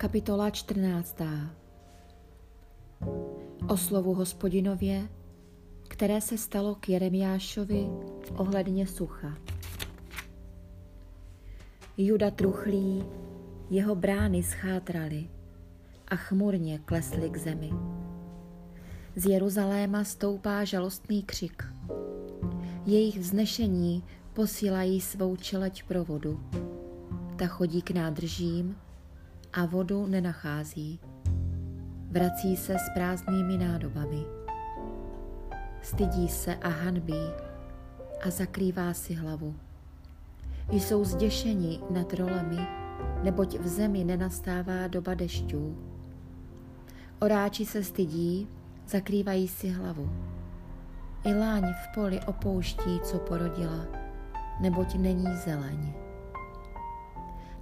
[0.00, 1.16] Kapitola 14.
[3.68, 5.08] O slovu hospodinově,
[5.88, 7.88] které se stalo k Jeremiášovi
[8.36, 9.36] ohledně sucha.
[11.96, 13.04] Juda truchlí,
[13.70, 15.28] jeho brány schátraly
[16.08, 17.70] a chmurně klesly k zemi.
[19.16, 21.64] Z Jeruzaléma stoupá žalostný křik.
[22.86, 26.40] Jejich vznešení posílají svou čeleť pro vodu.
[27.36, 28.76] Ta chodí k nádržím
[29.52, 31.00] a vodu nenachází.
[32.10, 34.24] Vrací se s prázdnými nádobami.
[35.82, 37.30] Stydí se a hanbí
[38.26, 39.54] a zakrývá si hlavu.
[40.70, 42.66] Jsou zděšeni nad rolemi,
[43.22, 45.78] neboť v zemi nenastává doba dešťů.
[47.20, 48.48] Oráči se stydí,
[48.88, 50.10] zakrývají si hlavu.
[51.24, 53.86] I láň v poli opouští, co porodila,
[54.60, 55.92] neboť není zeleň.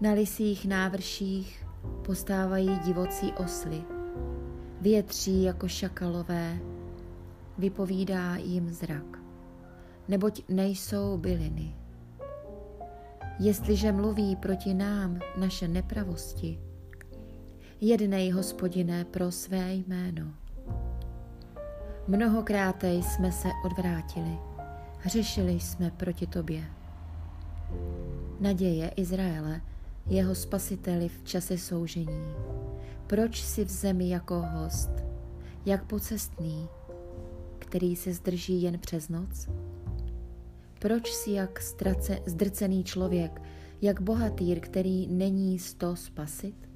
[0.00, 1.63] Na lisích návrších
[2.06, 3.84] postávají divocí osly.
[4.80, 6.58] Větří jako šakalové,
[7.58, 9.18] vypovídá jim zrak,
[10.08, 11.76] neboť nejsou byliny.
[13.38, 16.60] Jestliže mluví proti nám naše nepravosti,
[17.80, 20.34] jednej, hospodine, pro své jméno.
[22.08, 24.38] Mnohokrát jsme se odvrátili,
[24.98, 26.64] hřešili jsme proti tobě.
[28.40, 29.60] Naděje Izraele,
[30.06, 32.34] jeho spasiteli v čase soužení.
[33.06, 34.90] Proč si v zemi jako host,
[35.66, 36.68] jak pocestný,
[37.58, 39.48] který se zdrží jen přes noc?
[40.78, 43.42] Proč si jak ztrace, zdrcený člověk,
[43.82, 46.68] jak bohatýr, který není sto spasit?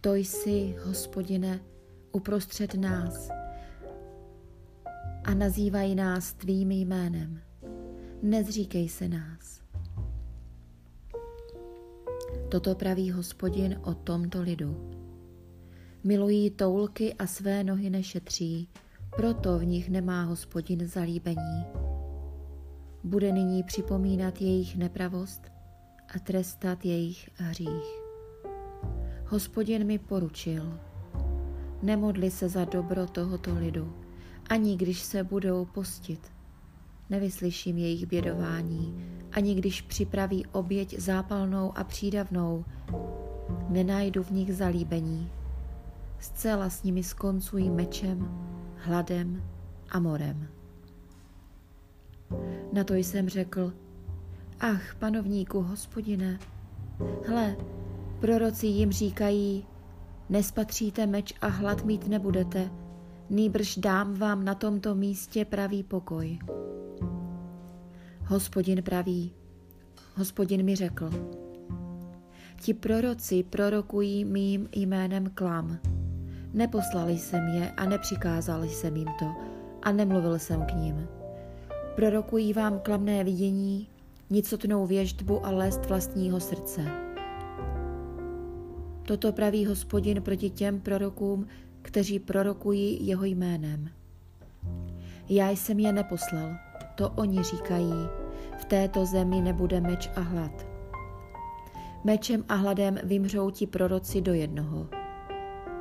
[0.00, 1.60] To jsi, hospodine,
[2.12, 3.30] uprostřed nás
[5.24, 7.40] a nazývají nás tvým jménem.
[8.22, 9.59] Nezříkej se nás.
[12.50, 14.90] Toto praví hospodin o tomto lidu.
[16.04, 18.68] Milují toulky a své nohy nešetří,
[19.16, 21.64] proto v nich nemá hospodin zalíbení.
[23.04, 25.42] Bude nyní připomínat jejich nepravost
[26.14, 28.00] a trestat jejich hřích.
[29.26, 30.80] Hospodin mi poručil,
[31.82, 33.96] nemodli se za dobro tohoto lidu,
[34.48, 36.20] ani když se budou postit.
[37.10, 42.64] Nevyslyším jejich bědování, ani když připraví oběť zápalnou a přídavnou,
[43.68, 45.30] nenajdu v nich zalíbení.
[46.18, 48.30] Zcela s nimi skoncují mečem,
[48.76, 49.42] hladem
[49.90, 50.48] a morem.
[52.72, 53.72] Na to jsem řekl,
[54.60, 56.38] ach, panovníku, hospodine,
[57.26, 57.56] hle,
[58.20, 59.66] proroci jim říkají,
[60.28, 62.70] nespatříte meč a hlad mít nebudete,
[63.30, 66.38] nýbrž dám vám na tomto místě pravý pokoj.
[68.30, 69.32] Hospodin praví,
[70.16, 71.10] hospodin mi řekl,
[72.60, 75.78] ti proroci prorokují mým jménem klam.
[76.52, 79.26] Neposlali jsem je a nepřikázal jsem jim to
[79.82, 81.08] a nemluvil jsem k ním.
[81.96, 83.88] Prorokují vám klamné vidění,
[84.30, 86.84] nicotnou věždbu a lest vlastního srdce.
[89.06, 91.46] Toto praví hospodin proti těm prorokům,
[91.82, 93.90] kteří prorokují jeho jménem.
[95.28, 97.94] Já jsem je neposlal, to oni říkají,
[98.58, 100.66] v této zemi nebude meč a hlad.
[102.04, 104.88] Mečem a hladem vymřou ti proroci do jednoho.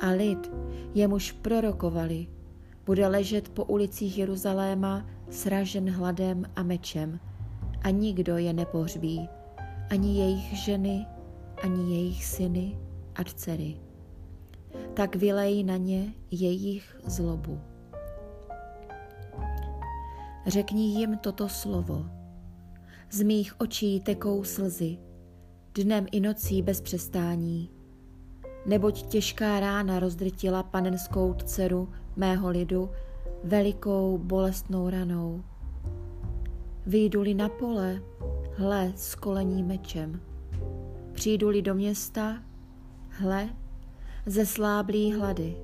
[0.00, 0.52] A lid,
[0.94, 2.26] jemuž prorokovali,
[2.86, 7.20] bude ležet po ulicích Jeruzaléma sražen hladem a mečem
[7.82, 9.28] a nikdo je nepohřbí,
[9.90, 11.06] ani jejich ženy,
[11.62, 12.78] ani jejich syny
[13.14, 13.76] a dcery
[14.94, 17.60] tak vylej na ně jejich zlobu.
[20.46, 22.06] Řekni jim toto slovo.
[23.10, 24.98] Z mých očí tekou slzy,
[25.74, 27.70] dnem i nocí bez přestání,
[28.66, 32.90] neboť těžká rána rozdrtila panenskou dceru mého lidu
[33.44, 35.44] velikou bolestnou ranou.
[36.86, 38.02] Vyjdu-li na pole,
[38.56, 40.20] hle, s kolení mečem.
[41.12, 42.42] Přijdu-li do města,
[43.08, 43.48] hle,
[44.26, 45.56] zesláblý hlady.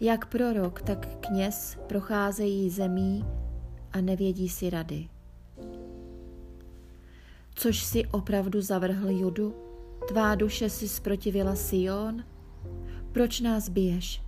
[0.00, 3.24] Jak prorok, tak kněz procházejí zemí
[3.96, 5.08] a nevědí si rady.
[7.54, 9.54] Což si opravdu zavrhl Judu?
[10.08, 12.24] Tvá duše si sprotivila Sion?
[13.12, 14.22] Proč nás biješ?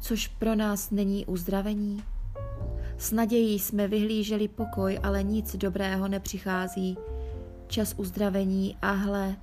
[0.00, 2.04] Což pro nás není uzdravení?
[2.98, 6.96] S nadějí jsme vyhlíželi pokoj, ale nic dobrého nepřichází.
[7.66, 9.36] Čas uzdravení a hle,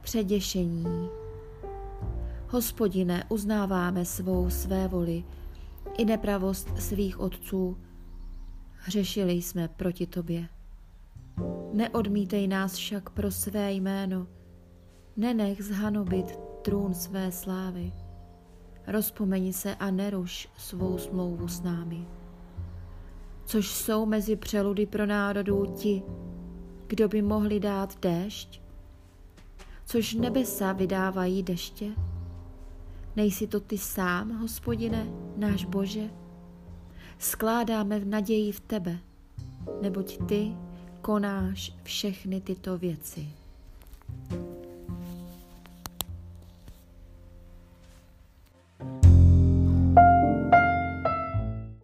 [0.00, 1.08] předěšení.
[2.48, 5.24] Hospodine, uznáváme svou své voli
[5.98, 7.76] i nepravost svých otců.
[8.82, 10.48] Hřešili jsme proti tobě.
[11.72, 14.26] Neodmítej nás však pro své jméno.
[15.16, 17.92] Nenech zhanobit trůn své slávy.
[18.86, 22.06] Rozpomeň se a neruš svou smlouvu s námi.
[23.44, 26.02] Což jsou mezi přeludy pro národů ti,
[26.86, 28.62] kdo by mohli dát déšť?
[29.84, 31.90] Což nebesa vydávají deště?
[33.16, 35.06] Nejsi to ty sám, hospodine,
[35.36, 36.19] náš Bože?
[37.20, 38.98] Skládáme v naději v tebe,
[39.82, 40.52] neboť ty
[41.00, 43.28] konáš všechny tyto věci.